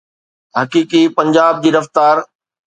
[0.59, 2.17] حقيقي پنجاب جي رفتار.